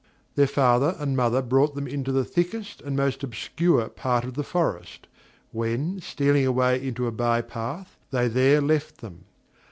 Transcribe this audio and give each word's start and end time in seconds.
Their 0.33 0.47
father 0.47 0.95
and 0.97 1.15
mother 1.15 1.43
brought 1.43 1.75
them 1.75 1.85
into 1.85 2.11
the 2.11 2.25
thickest 2.25 2.81
and 2.81 2.95
most 2.95 3.21
obscure 3.23 3.87
part 3.87 4.23
of 4.23 4.33
the 4.33 4.43
forest; 4.43 5.05
when, 5.51 5.99
stealing 6.01 6.47
away 6.47 6.83
into 6.83 7.05
a 7.05 7.11
by 7.11 7.41
path, 7.43 7.97
they 8.09 8.27
there 8.27 8.61
left 8.61 9.01
them. 9.01 9.25